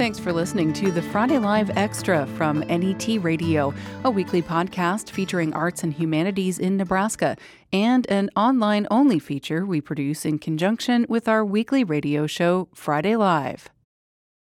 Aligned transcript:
Thanks 0.00 0.18
for 0.18 0.32
listening 0.32 0.72
to 0.72 0.90
the 0.90 1.02
Friday 1.02 1.36
Live 1.36 1.76
Extra 1.76 2.24
from 2.28 2.60
NET 2.60 3.06
Radio, 3.22 3.74
a 4.02 4.10
weekly 4.10 4.40
podcast 4.40 5.10
featuring 5.10 5.52
arts 5.52 5.82
and 5.82 5.92
humanities 5.92 6.58
in 6.58 6.78
Nebraska, 6.78 7.36
and 7.70 8.10
an 8.10 8.30
online 8.34 8.86
only 8.90 9.18
feature 9.18 9.66
we 9.66 9.82
produce 9.82 10.24
in 10.24 10.38
conjunction 10.38 11.04
with 11.10 11.28
our 11.28 11.44
weekly 11.44 11.84
radio 11.84 12.26
show, 12.26 12.68
Friday 12.72 13.14
Live. 13.14 13.68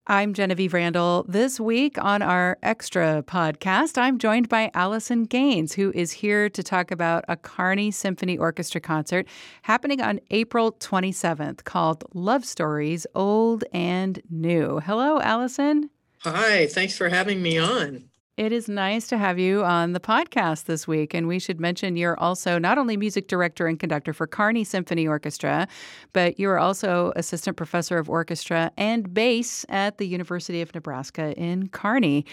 I'm 0.10 0.34
Genevieve 0.34 0.74
Randall. 0.74 1.26
This 1.28 1.60
week 1.60 2.02
on 2.02 2.22
our 2.22 2.58
extra 2.64 3.26
podcast, 3.28 3.98
I'm 3.98 4.20
joined 4.20 4.48
by 4.48 4.72
Alison 4.74 5.26
Gaines, 5.26 5.74
who 5.74 5.92
is 5.94 6.14
here 6.14 6.50
to 6.50 6.64
talk 6.64 6.92
about 6.92 7.26
a 7.28 7.36
Kearney 7.36 7.92
Symphony 7.92 8.38
Orchestra 8.38 8.80
concert 8.80 9.28
happening 9.64 10.02
on 10.02 10.22
April 10.32 10.72
27th 10.72 11.66
called 11.66 12.06
Love 12.14 12.46
Stories 12.46 13.06
Old 13.16 13.66
and 13.74 14.22
New. 14.30 14.80
Hello, 14.80 15.20
Alison. 15.20 15.90
Hi, 16.20 16.68
thanks 16.68 16.96
for 16.98 17.10
having 17.10 17.42
me 17.42 17.58
on. 17.58 18.06
It 18.38 18.52
is 18.52 18.70
nice 18.70 19.08
to 19.08 19.18
have 19.18 19.40
you 19.40 19.64
on 19.64 19.94
the 19.94 20.00
podcast 20.00 20.66
this 20.66 20.88
week. 20.88 21.16
And 21.16 21.28
we 21.28 21.40
should 21.40 21.60
mention 21.60 21.98
you're 21.98 22.20
also 22.20 22.60
not 22.60 22.78
only 22.78 22.96
music 22.96 23.28
director 23.28 23.66
and 23.66 23.80
conductor 23.80 24.14
for 24.14 24.28
Kearney 24.28 24.64
Symphony 24.64 25.08
Orchestra, 25.08 25.68
but 26.14 26.40
you 26.40 26.48
are 26.52 26.60
also 26.60 27.14
assistant 27.16 27.58
professor 27.58 27.98
of 27.98 28.12
orchestra 28.12 28.72
and 28.78 29.12
bass 29.12 29.66
at 29.70 29.98
the 29.98 30.06
University 30.06 30.62
of 30.62 30.72
Nebraska 30.76 31.34
in 31.34 31.70
Kearney. 31.70 32.28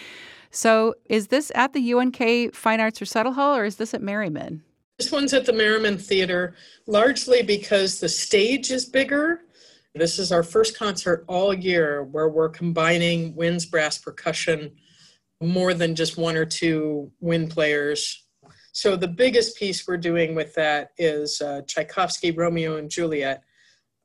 So 0.51 0.93
is 1.05 1.29
this 1.29 1.51
at 1.55 1.73
the 1.73 1.91
UNK 1.91 2.53
Fine 2.53 2.81
Arts 2.81 3.01
Recital 3.01 3.33
Hall 3.33 3.55
or 3.55 3.65
is 3.65 3.77
this 3.77 3.95
at 3.95 4.03
Merryman? 4.03 4.61
This 4.99 5.11
one's 5.11 5.33
at 5.33 5.47
the 5.47 5.53
Merryman 5.53 5.97
Theater, 5.97 6.53
largely 6.85 7.41
because 7.41 7.99
the 7.99 8.09
stage 8.09 8.69
is 8.69 8.85
bigger. 8.85 9.41
This 9.95 10.19
is 10.19 10.31
our 10.31 10.43
first 10.43 10.77
concert 10.77 11.25
all 11.27 11.51
year 11.51 12.03
where 12.03 12.29
we're 12.29 12.49
combining 12.49 13.35
winds, 13.35 13.65
brass, 13.65 13.97
percussion 13.97 14.71
more 15.41 15.73
than 15.73 15.95
just 15.95 16.17
one 16.17 16.35
or 16.35 16.45
two 16.45 17.11
wind 17.19 17.49
players. 17.49 18.25
So 18.71 18.95
the 18.95 19.07
biggest 19.07 19.57
piece 19.57 19.87
we're 19.87 19.97
doing 19.97 20.35
with 20.35 20.53
that 20.55 20.91
is 20.97 21.41
uh, 21.41 21.61
Tchaikovsky 21.67 22.31
Romeo 22.31 22.77
and 22.77 22.89
Juliet. 22.89 23.41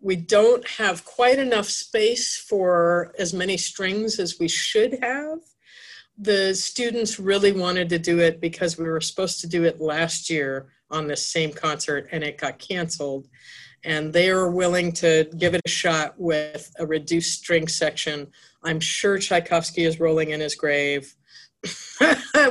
We 0.00 0.16
don't 0.16 0.66
have 0.66 1.04
quite 1.04 1.38
enough 1.38 1.66
space 1.66 2.36
for 2.36 3.12
as 3.18 3.34
many 3.34 3.56
strings 3.56 4.18
as 4.18 4.38
we 4.38 4.48
should 4.48 4.98
have. 5.02 5.38
The 6.16 6.54
students 6.54 7.18
really 7.18 7.52
wanted 7.52 7.88
to 7.90 7.98
do 7.98 8.18
it 8.18 8.40
because 8.40 8.78
we 8.78 8.84
were 8.84 9.00
supposed 9.00 9.40
to 9.40 9.46
do 9.46 9.64
it 9.64 9.80
last 9.80 10.30
year 10.30 10.68
on 10.90 11.06
this 11.06 11.26
same 11.26 11.52
concert 11.52 12.08
and 12.12 12.22
it 12.22 12.38
got 12.38 12.58
canceled. 12.58 13.28
And 13.84 14.12
they 14.12 14.30
are 14.30 14.50
willing 14.50 14.92
to 14.92 15.28
give 15.38 15.54
it 15.54 15.62
a 15.64 15.68
shot 15.70 16.14
with 16.18 16.70
a 16.78 16.86
reduced 16.86 17.38
string 17.40 17.68
section. 17.68 18.28
I'm 18.62 18.80
sure 18.80 19.18
Tchaikovsky 19.18 19.84
is 19.84 20.00
rolling 20.00 20.30
in 20.30 20.40
his 20.40 20.54
grave. 20.54 21.14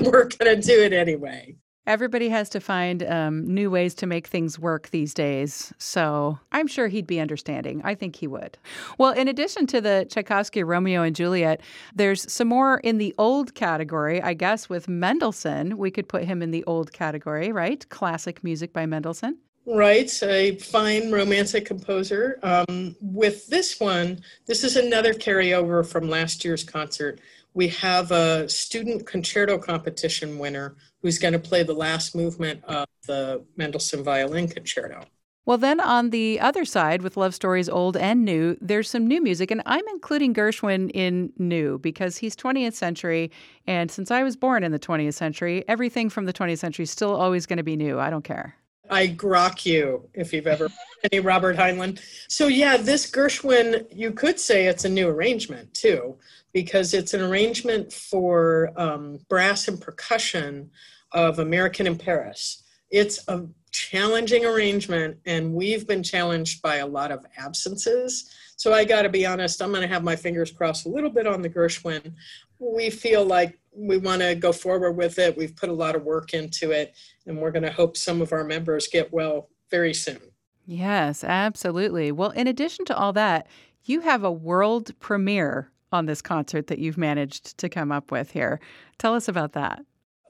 we're 0.02 0.28
going 0.28 0.56
to 0.56 0.62
do 0.62 0.82
it 0.82 0.94
anyway. 0.94 1.56
Everybody 1.88 2.30
has 2.30 2.50
to 2.50 2.60
find 2.60 3.02
um, 3.02 3.52
new 3.52 3.72
ways 3.72 3.96
to 3.96 4.06
make 4.06 4.28
things 4.28 4.60
work 4.60 4.90
these 4.90 5.12
days. 5.12 5.74
So 5.80 6.38
I'm 6.52 6.68
sure 6.68 6.88
he'd 6.88 7.08
be 7.08 7.20
understanding. 7.20 7.82
I 7.84 7.96
think 7.96 8.16
he 8.16 8.28
would. 8.28 8.60
Well, 9.00 9.12
in 9.12 9.28
addition 9.28 9.66
to 9.68 9.82
the 9.82 10.06
Tchaikovsky 10.08 10.62
Romeo 10.62 11.02
and 11.02 11.16
Juliet, 11.16 11.62
there's 11.96 12.32
some 12.32 12.50
more 12.50 12.78
in 12.82 13.00
the 13.00 13.16
old 13.18 13.56
category, 13.56 14.22
I 14.22 14.36
guess, 14.36 14.70
with 14.70 14.88
Mendelssohn. 14.88 15.80
We 15.80 15.90
could 15.90 16.08
put 16.08 16.26
him 16.26 16.44
in 16.44 16.52
the 16.52 16.64
old 16.66 16.94
category, 16.94 17.52
right? 17.52 17.88
Classic 17.90 18.44
music 18.44 18.72
by 18.72 18.86
Mendelssohn. 18.86 19.40
Right, 19.72 20.12
a 20.24 20.56
fine 20.58 21.12
romantic 21.12 21.66
composer. 21.66 22.40
Um, 22.42 22.96
with 23.02 23.48
this 23.48 23.80
one, 23.80 24.22
this 24.48 24.64
is 24.64 24.76
another 24.76 25.14
carryover 25.14 25.86
from 25.86 26.10
last 26.10 26.44
year's 26.44 26.64
concert 26.64 27.20
we 27.54 27.68
have 27.68 28.12
a 28.12 28.48
student 28.48 29.06
concerto 29.06 29.58
competition 29.58 30.38
winner 30.38 30.76
who's 31.02 31.18
going 31.18 31.34
to 31.34 31.40
play 31.40 31.64
the 31.64 31.74
last 31.74 32.16
movement 32.16 32.64
of 32.66 32.88
the 33.08 33.44
Mendelssohn 33.58 34.04
Violin 34.04 34.48
Concerto. 34.48 35.04
Well, 35.46 35.58
then 35.58 35.80
on 35.80 36.12
the 36.12 36.40
other 36.40 36.64
side, 36.64 37.02
with 37.02 37.18
Love 37.18 37.34
Stories 37.34 37.68
Old 37.68 37.98
and 37.98 38.24
New, 38.24 38.56
there's 38.62 38.88
some 38.88 39.08
new 39.08 39.22
music. 39.22 39.50
And 39.50 39.64
I'm 39.66 39.88
including 39.90 40.34
Gershwin 40.34 40.92
in 40.94 41.34
new 41.40 41.80
because 41.80 42.18
he's 42.18 42.36
20th 42.36 42.74
century. 42.74 43.32
And 43.66 43.90
since 43.90 44.12
I 44.12 44.22
was 44.22 44.36
born 44.36 44.64
in 44.64 44.72
the 44.72 44.78
20th 44.78 45.16
century, 45.16 45.64
everything 45.68 46.10
from 46.10 46.26
the 46.26 46.34
20th 46.34 46.60
century 46.60 46.84
is 46.84 46.92
still 46.92 47.16
always 47.16 47.48
going 47.48 47.58
to 47.58 47.64
be 47.64 47.76
new. 47.76 48.00
I 48.00 48.12
don't 48.12 48.24
care. 48.24 48.59
I 48.90 49.08
grok 49.08 49.66
you 49.66 50.10
if 50.14 50.34
you've 50.34 50.48
ever 50.48 50.70
any 51.12 51.20
Robert 51.20 51.56
Heinlein. 51.56 52.00
So 52.28 52.48
yeah, 52.48 52.78
this 52.78 53.10
Gershwin, 53.10 53.86
you 53.94 54.12
could 54.12 54.40
say 54.40 54.66
it's 54.66 54.86
a 54.86 54.90
new 54.90 55.08
arrangement 55.08 55.74
too 55.74 56.18
because 56.54 56.94
it's 56.94 57.14
an 57.14 57.22
arrangement 57.22 57.94
for 57.94 58.72
um, 58.76 59.20
brass 59.30 59.68
and 59.68 59.80
percussion 59.80 60.72
of 61.12 61.40
American 61.40 61.88
in 61.88 61.98
Paris. 61.98 62.64
It's 62.90 63.28
a 63.28 63.46
challenging 63.72 64.46
arrangement, 64.46 65.18
and 65.26 65.54
we've 65.54 65.88
been 65.88 66.04
challenged 66.04 66.62
by 66.62 66.78
a 66.78 66.88
lot 66.88 67.12
of 67.12 67.26
absences. 67.38 68.34
So 68.56 68.74
I 68.74 68.84
got 68.84 69.04
to 69.04 69.10
be 69.10 69.26
honest, 69.26 69.62
I'm 69.62 69.70
going 69.70 69.82
to 69.82 69.88
have 69.88 70.04
my 70.04 70.16
fingers 70.16 70.52
crossed 70.52 70.86
a 70.86 70.90
little 70.90 71.10
bit 71.10 71.28
on 71.28 71.42
the 71.42 71.50
Gershwin. 71.50 72.14
We 72.60 72.90
feel 72.90 73.26
like 73.26 73.58
we 73.72 73.98
want 73.98 74.22
to 74.22 74.36
go 74.36 74.52
forward 74.52 74.94
with 74.94 75.20
it. 75.20 75.38
We've 75.38 75.56
put 75.56 75.70
a 75.70 75.74
lot 75.74 75.96
of 75.96 76.04
work 76.04 76.34
into 76.34 76.72
it, 76.72 76.96
and 77.26 77.38
we're 77.38 77.52
going 77.52 77.64
to 77.64 77.72
hope 77.72 77.96
some 77.96 78.22
of 78.22 78.34
our 78.34 78.44
members 78.44 78.88
get 78.88 79.14
well 79.14 79.50
very 79.70 79.94
soon. 79.94 80.20
Yes, 80.66 81.24
absolutely. 81.24 82.12
Well, 82.12 82.32
in 82.32 82.48
addition 82.48 82.86
to 82.86 82.98
all 82.98 83.14
that, 83.14 83.48
you 83.86 84.02
have 84.02 84.24
a 84.24 84.32
world 84.32 84.92
premiere 85.00 85.72
on 85.92 86.06
this 86.06 86.22
concert 86.22 86.68
that 86.68 86.80
you've 86.80 86.98
managed 86.98 87.58
to 87.58 87.70
come 87.70 87.92
up 87.92 88.12
with 88.12 88.32
here. 88.32 88.60
Tell 88.98 89.16
us 89.16 89.28
about 89.28 89.54
that. 89.54 89.84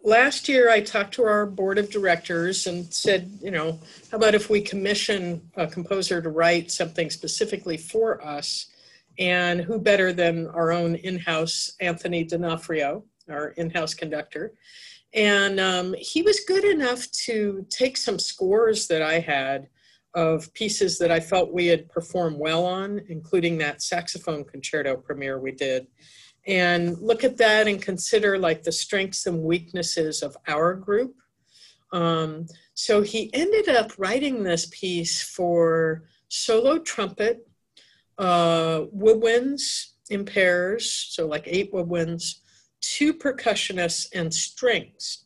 Last 0.04 0.48
year, 0.48 0.70
I 0.70 0.80
talked 0.80 1.14
to 1.16 1.24
our 1.24 1.46
board 1.46 1.78
of 1.78 1.92
directors 1.92 2.68
and 2.68 2.92
said, 2.94 3.38
you 3.42 3.52
know, 3.52 3.80
how 4.10 4.18
about 4.18 4.34
if 4.34 4.50
we 4.50 4.62
commission 4.62 5.42
a 5.56 5.68
composer 5.68 6.22
to 6.22 6.30
write 6.30 6.72
something 6.72 7.10
specifically 7.10 7.76
for 7.76 8.26
us? 8.26 8.68
And 9.18 9.60
who 9.60 9.78
better 9.78 10.14
than 10.14 10.48
our 10.48 10.72
own 10.72 10.96
in 10.96 11.20
house 11.20 11.74
Anthony 11.82 12.24
D'Onofrio, 12.24 13.04
our 13.30 13.50
in 13.50 13.70
house 13.70 13.94
conductor? 13.94 14.54
And 15.14 15.60
um, 15.60 15.94
he 15.98 16.22
was 16.22 16.40
good 16.48 16.64
enough 16.64 17.10
to 17.26 17.66
take 17.70 17.98
some 17.98 18.20
scores 18.20 18.88
that 18.88 19.02
I 19.02 19.20
had 19.20 19.68
of 20.14 20.52
pieces 20.54 20.98
that 21.00 21.12
I 21.12 21.20
felt 21.20 21.54
we 21.54 21.68
had 21.68 21.90
performed 21.90 22.38
well 22.40 22.66
on, 22.66 23.02
including 23.10 23.58
that 23.58 23.82
saxophone 23.82 24.46
concerto 24.46 24.96
premiere 24.96 25.40
we 25.40 25.52
did, 25.52 25.88
and 26.48 26.98
look 27.00 27.24
at 27.24 27.38
that 27.38 27.68
and 27.68 27.82
consider 27.82 28.38
like 28.38 28.64
the 28.64 28.72
strengths 28.72 29.26
and 29.26 29.44
weaknesses 29.44 30.24
of 30.24 30.36
our 30.48 30.74
group. 30.74 31.16
Um, 31.92 32.48
so 32.74 33.02
he 33.02 33.30
ended 33.34 33.68
up 33.70 33.92
writing 33.98 34.44
this 34.44 34.68
piece 34.72 35.22
for 35.22 36.04
solo 36.30 36.80
trumpet, 36.80 37.48
uh, 38.18 38.82
woodwinds 38.96 39.92
in 40.10 40.26
pairs, 40.26 40.92
so 40.92 41.28
like 41.28 41.44
eight 41.46 41.74
woodwinds, 41.74 42.36
two 42.82 43.14
percussionists, 43.14 44.08
and 44.14 44.34
strings. 44.34 45.26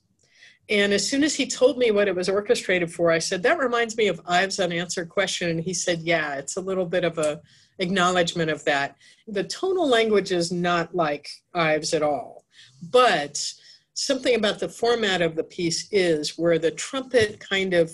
And 0.70 0.94
as 0.94 1.08
soon 1.08 1.24
as 1.24 1.36
he 1.36 1.46
told 1.46 1.78
me 1.78 1.92
what 1.92 2.08
it 2.08 2.16
was 2.16 2.30
orchestrated 2.30 2.92
for, 2.92 3.12
I 3.12 3.20
said, 3.20 3.44
that 3.44 3.60
reminds 3.60 3.98
me 3.98 4.08
of 4.08 4.22
Ives' 4.26 4.60
unanswered 4.60 5.10
question. 5.10 5.50
And 5.50 5.60
he 5.60 5.74
said, 5.74 6.02
yeah, 6.02 6.36
it's 6.36 6.56
a 6.56 6.62
little 6.62 6.86
bit 6.86 7.04
of 7.04 7.18
a 7.18 7.42
acknowledgement 7.80 8.50
of 8.50 8.64
that. 8.66 8.96
The 9.28 9.44
tonal 9.44 9.88
language 9.88 10.32
is 10.32 10.52
not 10.52 10.96
like 10.96 11.30
Ives 11.54 11.94
at 11.94 12.04
all, 12.04 12.46
but 12.82 13.54
something 13.94 14.36
about 14.36 14.60
the 14.60 14.70
format 14.70 15.22
of 15.22 15.36
the 15.36 15.44
piece 15.44 15.88
is 15.92 16.38
where 16.38 16.60
the 16.60 16.72
trumpet 16.72 17.40
kind 17.40 17.74
of 17.74 17.92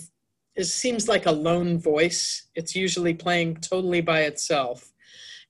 is, 0.56 0.72
seems 0.72 1.08
like 1.08 1.26
a 1.26 1.32
lone 1.32 1.78
voice. 1.78 2.48
It's 2.54 2.74
usually 2.74 3.14
playing 3.14 3.56
totally 3.56 4.00
by 4.00 4.22
itself. 4.22 4.92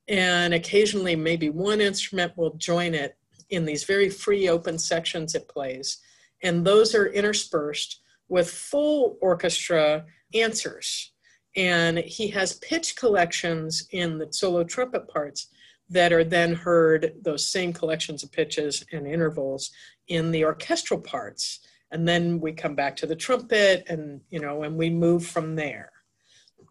And 0.08 0.54
occasionally, 0.54 1.16
maybe 1.16 1.50
one 1.50 1.80
instrument 1.80 2.36
will 2.36 2.54
join 2.54 2.94
it 2.94 3.16
in 3.50 3.64
these 3.64 3.84
very 3.84 4.10
free 4.10 4.48
open 4.48 4.78
sections 4.78 5.34
it 5.34 5.48
plays 5.48 5.98
and 6.42 6.64
those 6.64 6.94
are 6.94 7.06
interspersed 7.06 8.00
with 8.28 8.50
full 8.50 9.18
orchestra 9.20 10.04
answers. 10.34 11.12
And 11.56 11.98
he 11.98 12.28
has 12.28 12.54
pitch 12.54 12.96
collections 12.96 13.88
in 13.90 14.18
the 14.18 14.32
solo 14.32 14.64
trumpet 14.64 15.08
parts 15.08 15.48
that 15.88 16.12
are 16.12 16.24
then 16.24 16.54
heard, 16.54 17.14
those 17.22 17.48
same 17.48 17.72
collections 17.72 18.22
of 18.22 18.30
pitches 18.30 18.84
and 18.92 19.06
intervals 19.06 19.70
in 20.06 20.30
the 20.30 20.44
orchestral 20.44 21.00
parts. 21.00 21.60
And 21.90 22.06
then 22.06 22.40
we 22.40 22.52
come 22.52 22.76
back 22.76 22.94
to 22.96 23.06
the 23.06 23.16
trumpet 23.16 23.84
and, 23.88 24.20
you 24.30 24.38
know, 24.38 24.62
and 24.62 24.76
we 24.76 24.90
move 24.90 25.26
from 25.26 25.56
there. 25.56 25.90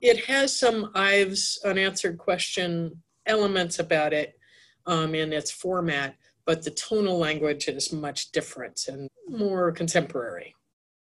It 0.01 0.23
has 0.25 0.55
some 0.55 0.91
Ives 0.95 1.59
unanswered 1.65 2.17
question 2.17 3.03
elements 3.25 3.79
about 3.79 4.13
it 4.13 4.39
um, 4.85 5.13
in 5.13 5.33
its 5.33 5.51
format, 5.51 6.15
but 6.45 6.63
the 6.63 6.71
tonal 6.71 7.17
language 7.17 7.67
is 7.67 7.91
much 7.91 8.31
different 8.31 8.87
and 8.87 9.09
more 9.27 9.73
contemporary. 9.73 10.55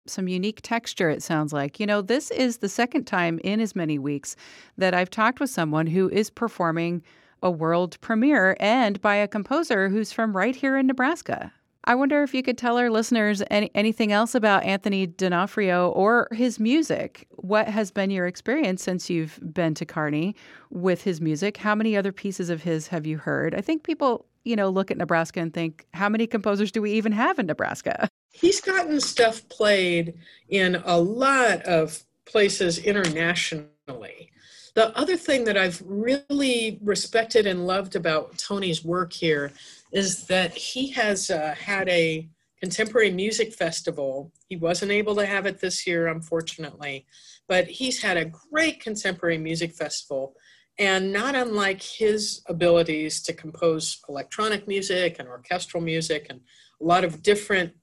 Some 0.05 0.27
unique 0.27 0.59
texture, 0.61 1.09
it 1.09 1.23
sounds 1.23 1.53
like. 1.53 1.79
You 1.79 1.85
know, 1.85 2.01
this 2.01 2.29
is 2.31 2.57
the 2.57 2.67
second 2.67 3.05
time 3.05 3.39
in 3.43 3.61
as 3.61 3.75
many 3.75 3.97
weeks 3.97 4.35
that 4.77 4.93
I've 4.93 5.09
talked 5.09 5.39
with 5.39 5.49
someone 5.49 5.87
who 5.87 6.09
is 6.09 6.29
performing 6.29 7.03
a 7.41 7.49
world 7.49 7.99
premiere 8.01 8.57
and 8.59 9.01
by 9.01 9.15
a 9.15 9.27
composer 9.27 9.89
who's 9.89 10.11
from 10.11 10.35
right 10.35 10.55
here 10.55 10.77
in 10.77 10.87
Nebraska. 10.87 11.53
I 11.85 11.95
wonder 11.95 12.23
if 12.23 12.33
you 12.33 12.43
could 12.43 12.57
tell 12.57 12.77
our 12.77 12.89
listeners 12.89 13.43
any, 13.51 13.69
anything 13.75 14.13
else 14.13 14.35
about 14.35 14.63
Anthony 14.63 15.05
D'Onofrio 15.05 15.89
or 15.89 16.29
his 16.31 16.57
music. 16.59 17.27
What 17.31 17.67
has 17.67 17.91
been 17.91 18.09
your 18.09 18.25
experience 18.25 18.81
since 18.81 19.09
you've 19.09 19.37
been 19.53 19.73
to 19.75 19.85
Kearney 19.85 20.35
with 20.69 21.03
his 21.03 21.19
music? 21.19 21.57
How 21.57 21.75
many 21.75 21.97
other 21.97 22.13
pieces 22.13 22.49
of 22.49 22.63
his 22.63 22.87
have 22.87 23.05
you 23.05 23.17
heard? 23.17 23.53
I 23.53 23.59
think 23.59 23.83
people, 23.83 24.25
you 24.45 24.55
know, 24.55 24.69
look 24.69 24.91
at 24.91 24.97
Nebraska 24.97 25.41
and 25.41 25.53
think, 25.53 25.85
how 25.93 26.07
many 26.07 26.25
composers 26.25 26.71
do 26.71 26.81
we 26.81 26.93
even 26.93 27.11
have 27.11 27.37
in 27.37 27.47
Nebraska? 27.47 28.09
He's 28.33 28.59
gotten 28.59 28.99
stuff 28.99 29.47
played 29.47 30.15
in 30.49 30.81
a 30.85 30.97
lot 30.97 31.61
of 31.63 32.03
places 32.25 32.79
internationally. 32.79 34.31
The 34.73 34.97
other 34.97 35.15
thing 35.17 35.43
that 35.45 35.55
I've 35.55 35.81
really 35.85 36.79
respected 36.81 37.45
and 37.45 37.67
loved 37.67 37.95
about 37.95 38.37
Tony's 38.39 38.83
work 38.83 39.13
here 39.13 39.51
is 39.91 40.25
that 40.25 40.51
he 40.55 40.89
has 40.91 41.29
uh, 41.29 41.53
had 41.55 41.87
a 41.89 42.27
contemporary 42.59 43.11
music 43.11 43.53
festival. 43.53 44.31
He 44.49 44.55
wasn't 44.55 44.91
able 44.91 45.15
to 45.17 45.27
have 45.27 45.45
it 45.45 45.59
this 45.59 45.85
year, 45.85 46.07
unfortunately, 46.07 47.05
but 47.47 47.67
he's 47.67 48.01
had 48.01 48.17
a 48.17 48.31
great 48.51 48.79
contemporary 48.79 49.37
music 49.37 49.73
festival. 49.73 50.35
And 50.79 51.13
not 51.13 51.35
unlike 51.35 51.83
his 51.83 52.41
abilities 52.47 53.21
to 53.23 53.33
compose 53.33 54.01
electronic 54.09 54.67
music 54.67 55.17
and 55.19 55.27
orchestral 55.27 55.83
music 55.83 56.25
and 56.31 56.41
a 56.81 56.83
lot 56.83 57.03
of 57.03 57.21
different 57.21 57.73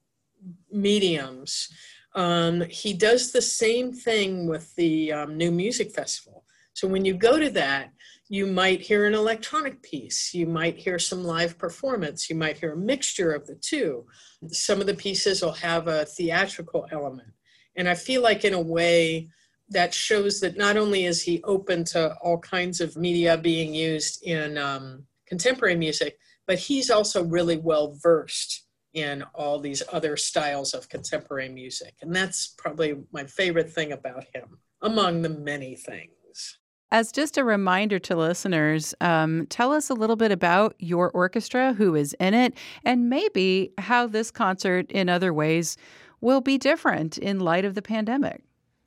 mediums, 0.70 1.68
um, 2.14 2.62
he 2.68 2.92
does 2.92 3.32
the 3.32 3.42
same 3.42 3.92
thing 3.92 4.48
with 4.48 4.74
the 4.76 5.12
um, 5.12 5.36
New 5.36 5.50
Music 5.50 5.92
Festival. 5.92 6.44
So 6.72 6.88
when 6.88 7.04
you 7.04 7.14
go 7.14 7.38
to 7.38 7.50
that, 7.50 7.92
you 8.28 8.46
might 8.46 8.80
hear 8.80 9.06
an 9.06 9.14
electronic 9.14 9.82
piece, 9.82 10.32
you 10.32 10.46
might 10.46 10.78
hear 10.78 10.98
some 10.98 11.24
live 11.24 11.58
performance, 11.58 12.30
you 12.30 12.36
might 12.36 12.58
hear 12.58 12.72
a 12.72 12.76
mixture 12.76 13.32
of 13.32 13.46
the 13.46 13.56
two. 13.56 14.06
Some 14.48 14.80
of 14.80 14.86
the 14.86 14.94
pieces 14.94 15.42
will 15.42 15.52
have 15.52 15.88
a 15.88 16.04
theatrical 16.04 16.86
element. 16.92 17.32
And 17.76 17.88
I 17.88 17.94
feel 17.94 18.22
like, 18.22 18.44
in 18.44 18.54
a 18.54 18.60
way, 18.60 19.28
that 19.68 19.94
shows 19.94 20.40
that 20.40 20.56
not 20.56 20.76
only 20.76 21.06
is 21.06 21.22
he 21.22 21.42
open 21.42 21.84
to 21.84 22.14
all 22.22 22.38
kinds 22.38 22.80
of 22.80 22.96
media 22.96 23.36
being 23.36 23.74
used 23.74 24.22
in 24.22 24.58
um, 24.58 25.04
contemporary 25.26 25.76
music, 25.76 26.18
but 26.46 26.58
he's 26.58 26.90
also 26.90 27.24
really 27.24 27.56
well 27.56 27.96
versed 28.02 28.64
in 28.94 29.22
all 29.34 29.58
these 29.58 29.82
other 29.92 30.16
styles 30.16 30.74
of 30.74 30.88
contemporary 30.88 31.48
music. 31.48 31.94
And 32.02 32.14
that's 32.14 32.48
probably 32.58 32.96
my 33.12 33.24
favorite 33.24 33.70
thing 33.70 33.92
about 33.92 34.24
him, 34.34 34.58
among 34.82 35.22
the 35.22 35.28
many 35.28 35.76
things. 35.76 36.58
As 36.92 37.12
just 37.12 37.38
a 37.38 37.44
reminder 37.44 38.00
to 38.00 38.16
listeners, 38.16 38.94
um, 39.00 39.46
tell 39.48 39.72
us 39.72 39.90
a 39.90 39.94
little 39.94 40.16
bit 40.16 40.32
about 40.32 40.74
your 40.80 41.10
orchestra, 41.12 41.72
who 41.72 41.94
is 41.94 42.14
in 42.18 42.34
it, 42.34 42.54
and 42.84 43.08
maybe 43.08 43.72
how 43.78 44.08
this 44.08 44.32
concert, 44.32 44.90
in 44.90 45.08
other 45.08 45.32
ways, 45.32 45.76
will 46.20 46.40
be 46.40 46.58
different 46.58 47.16
in 47.16 47.38
light 47.38 47.64
of 47.64 47.74
the 47.74 47.82
pandemic. 47.82 48.42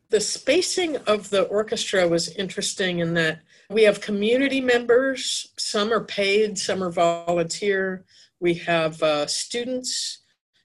The 0.09 0.19
spacing 0.19 0.97
of 1.07 1.29
the 1.29 1.43
orchestra 1.43 2.07
was 2.07 2.35
interesting 2.35 2.99
in 2.99 3.13
that 3.13 3.41
we 3.69 3.83
have 3.83 4.01
community 4.01 4.59
members, 4.59 5.47
some 5.57 5.91
are 5.91 6.03
paid, 6.03 6.57
some 6.57 6.83
are 6.83 6.91
volunteer 6.91 8.03
we 8.43 8.53
have 8.55 9.01
uh, 9.01 9.25
students, 9.25 10.23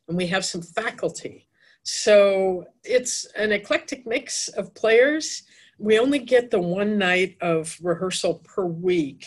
and 0.08 0.16
we 0.16 0.26
have 0.26 0.44
some 0.44 0.62
faculty. 0.62 1.48
So 1.84 2.64
it's 2.82 3.25
an 3.36 3.52
eclectic 3.52 4.04
mix 4.04 4.48
of 4.48 4.75
players. 4.75 5.44
We 5.78 6.00
only 6.00 6.19
get 6.19 6.50
the 6.50 6.58
one 6.58 6.98
night 6.98 7.36
of 7.40 7.78
rehearsal 7.80 8.42
per 8.44 8.66
week. 8.66 9.25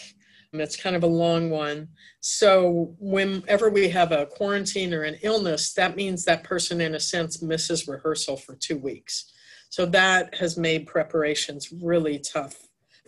And 0.52 0.62
it's 0.62 0.76
kind 0.76 0.98
of 0.98 1.04
a 1.04 1.08
long 1.26 1.50
one. 1.50 1.88
So 2.20 2.94
whenever 3.00 3.70
we 3.70 3.88
have 3.88 4.12
a 4.12 4.26
quarantine 4.26 4.94
or 4.94 5.04
an 5.04 5.18
illness, 5.22 5.74
that 5.76 5.96
means 5.96 6.26
that 6.26 6.44
person, 6.44 6.82
in 6.82 6.96
a 6.96 7.00
sense, 7.00 7.42
misses 7.42 7.88
rehearsal 7.88 8.36
for 8.36 8.56
two 8.56 8.78
weeks. 8.78 9.32
So 9.70 9.86
that 9.86 10.36
has 10.36 10.58
made 10.58 10.88
preparations 10.88 11.72
really 11.72 12.20
tough 12.20 12.56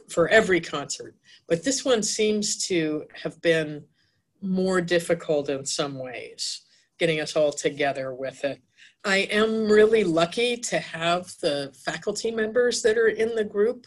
for 0.07 0.30
every 0.30 0.62
concert. 0.62 1.16
But 1.50 1.66
this 1.66 1.84
one 1.84 2.01
seems 2.01 2.66
to 2.68 3.04
have 3.22 3.42
been 3.42 3.84
more 4.44 4.81
difficult 4.81 5.50
in 5.50 5.66
some 5.66 5.98
ways, 5.98 6.62
getting 7.00 7.19
us 7.19 7.36
all 7.36 7.51
together 7.51 8.13
with 8.13 8.44
it. 8.44 8.62
I 9.06 9.28
am 9.31 9.68
really 9.69 10.04
lucky 10.04 10.57
to 10.57 10.80
have 10.80 11.34
the 11.42 11.74
faculty 11.86 12.31
members 12.31 12.81
that 12.84 12.98
are 12.98 13.10
in 13.10 13.36
the 13.36 13.44
group. 13.44 13.86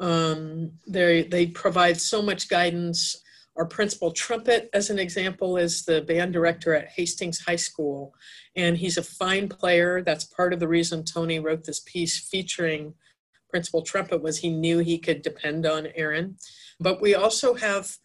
Um, 0.00 0.72
they, 0.86 1.24
they 1.24 1.46
provide 1.46 2.00
so 2.00 2.22
much 2.22 2.48
guidance. 2.48 3.20
Our 3.56 3.66
principal 3.66 4.12
trumpet, 4.12 4.70
as 4.72 4.90
an 4.90 4.98
example, 4.98 5.56
is 5.56 5.84
the 5.84 6.02
band 6.02 6.32
director 6.32 6.74
at 6.74 6.88
Hastings 6.88 7.40
High 7.40 7.56
School, 7.56 8.14
and 8.54 8.76
he's 8.76 8.98
a 8.98 9.02
fine 9.02 9.48
player. 9.48 10.02
That's 10.02 10.24
part 10.24 10.52
of 10.52 10.60
the 10.60 10.68
reason 10.68 11.04
Tony 11.04 11.40
wrote 11.40 11.64
this 11.64 11.80
piece 11.80 12.28
featuring 12.28 12.94
principal 13.50 13.82
trumpet 13.82 14.22
was 14.22 14.38
he 14.38 14.50
knew 14.50 14.78
he 14.78 14.98
could 14.98 15.22
depend 15.22 15.66
on 15.66 15.88
Aaron. 15.94 16.36
But 16.78 17.00
we 17.00 17.14
also 17.14 17.54
have 17.54 17.96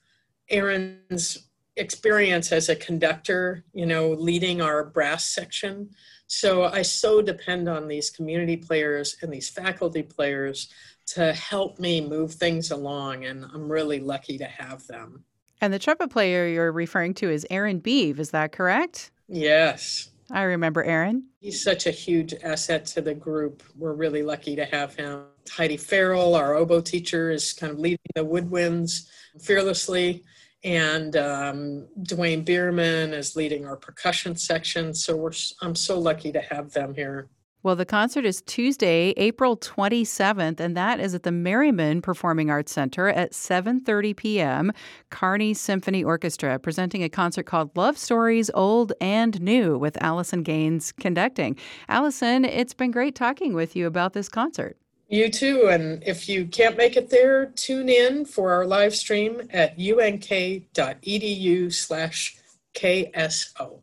Aaron's 0.50 1.50
experience 1.76 2.52
as 2.52 2.70
a 2.70 2.76
conductor, 2.76 3.64
you 3.74 3.86
know, 3.86 4.12
leading 4.12 4.62
our 4.62 4.84
brass 4.84 5.26
section. 5.26 5.90
So 6.28 6.64
I 6.64 6.82
so 6.82 7.22
depend 7.22 7.68
on 7.68 7.88
these 7.88 8.10
community 8.10 8.58
players 8.58 9.18
and 9.22 9.32
these 9.32 9.50
faculty 9.50 10.04
players 10.04 10.72
to 11.08 11.34
help 11.34 11.80
me 11.80 12.02
move 12.02 12.34
things 12.34 12.72
along, 12.72 13.26
and 13.26 13.46
I'm 13.54 13.70
really 13.70 14.00
lucky 14.00 14.38
to 14.38 14.46
have 14.46 14.86
them. 14.88 15.24
And 15.62 15.74
the 15.74 15.80
trumpet 15.80 16.10
player 16.10 16.48
you're 16.48 16.72
referring 16.72 17.14
to 17.16 17.30
is 17.30 17.46
Aaron 17.50 17.80
Beeve, 17.80 18.20
is 18.20 18.32
that 18.32 18.52
correct? 18.52 19.12
Yes. 19.28 20.10
I 20.32 20.44
remember 20.44 20.84
Aaron. 20.84 21.26
He's 21.40 21.64
such 21.64 21.86
a 21.86 21.92
huge 21.92 22.34
asset 22.44 22.86
to 22.88 23.02
the 23.02 23.14
group. 23.14 23.64
We're 23.78 23.94
really 23.94 24.24
lucky 24.24 24.56
to 24.56 24.66
have 24.66 24.96
him. 24.96 25.26
Heidi 25.50 25.78
Farrell, 25.78 26.36
our 26.36 26.56
oboe 26.56 26.82
teacher, 26.82 27.30
is 27.30 27.54
kind 27.54 27.72
of 27.72 27.80
leading 27.80 28.00
the 28.16 28.26
woodwinds 28.26 29.08
fearlessly 29.42 30.24
and 30.64 31.16
um, 31.18 31.88
Dwayne 32.02 32.46
Bierman 32.46 33.14
is 33.14 33.36
leading 33.36 33.66
our 33.66 33.76
percussion 33.76 34.36
section. 34.36 34.94
So 34.94 35.16
we're 35.16 35.32
I'm 35.62 35.76
so 35.76 36.00
lucky 36.00 36.32
to 36.32 36.42
have 36.42 36.72
them 36.72 36.94
here. 36.94 37.30
Well, 37.64 37.78
the 37.78 37.86
concert 37.86 38.26
is 38.26 38.42
Tuesday, 38.42 39.14
April 39.16 39.56
27th, 39.56 40.60
and 40.60 40.76
that 40.76 41.00
is 41.00 41.16
at 41.16 41.24
the 41.24 41.32
Merryman 41.32 42.02
Performing 42.02 42.50
Arts 42.50 42.74
Center 42.74 43.08
at 43.08 43.32
7:30 43.32 44.18
p.m. 44.18 44.72
Kearney 45.10 45.54
Symphony 45.54 46.04
Orchestra 46.04 46.60
presenting 46.60 47.04
a 47.04 47.10
concert 47.10 47.44
called 47.46 47.76
Love 47.78 47.98
Stories 47.98 48.52
Old 48.54 48.92
and 49.00 49.42
New 49.42 49.78
with 49.78 50.02
Alison 50.04 50.44
Gaines 50.44 50.92
conducting. 50.92 51.58
Alison, 51.88 52.44
it's 52.44 52.74
been 52.74 52.92
great 52.92 53.16
talking 53.16 53.54
with 53.54 53.78
you 53.78 53.88
about 53.88 54.12
this 54.12 54.28
concert. 54.28 54.78
You 55.14 55.30
too. 55.30 55.68
And 55.70 56.04
if 56.04 56.28
you 56.28 56.48
can't 56.48 56.76
make 56.76 56.98
it 56.98 57.12
there, 57.12 57.46
tune 57.46 57.88
in 57.88 58.26
for 58.26 58.52
our 58.52 58.66
live 58.66 58.96
stream 58.96 59.48
at 59.52 59.74
unk.edu 59.74 61.72
slash 61.72 62.36
KSO. 62.74 63.82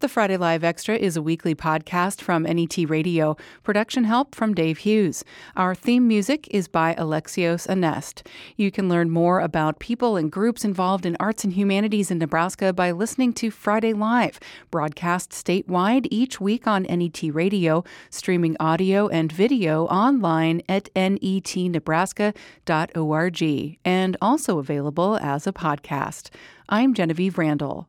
The 0.00 0.08
Friday 0.08 0.36
Live 0.38 0.64
Extra 0.64 0.96
is 0.96 1.18
a 1.18 1.22
weekly 1.22 1.54
podcast 1.54 2.22
from 2.22 2.44
NET 2.44 2.88
Radio. 2.88 3.36
Production 3.62 4.04
help 4.04 4.34
from 4.34 4.54
Dave 4.54 4.78
Hughes. 4.78 5.22
Our 5.56 5.74
theme 5.74 6.08
music 6.08 6.48
is 6.50 6.68
by 6.68 6.94
Alexios 6.94 7.68
Anest. 7.68 8.26
You 8.56 8.70
can 8.70 8.88
learn 8.88 9.10
more 9.10 9.40
about 9.40 9.78
people 9.78 10.16
and 10.16 10.32
groups 10.32 10.64
involved 10.64 11.04
in 11.04 11.18
arts 11.20 11.44
and 11.44 11.52
humanities 11.52 12.10
in 12.10 12.16
Nebraska 12.16 12.72
by 12.72 12.92
listening 12.92 13.34
to 13.34 13.50
Friday 13.50 13.92
Live, 13.92 14.40
broadcast 14.70 15.32
statewide 15.32 16.06
each 16.10 16.40
week 16.40 16.66
on 16.66 16.84
NET 16.84 17.20
Radio, 17.34 17.84
streaming 18.08 18.56
audio 18.58 19.08
and 19.08 19.30
video 19.30 19.84
online 19.88 20.62
at 20.66 20.88
netnebraska.org, 20.94 23.78
and 23.84 24.16
also 24.22 24.58
available 24.58 25.18
as 25.20 25.46
a 25.46 25.52
podcast. 25.52 26.30
I'm 26.70 26.94
Genevieve 26.94 27.36
Randall. 27.36 27.86